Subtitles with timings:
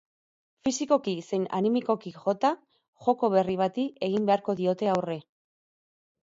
[0.67, 2.51] Fisikoki zein animikoki jota,
[3.09, 5.21] joko berri bati egin beharko diote aurre.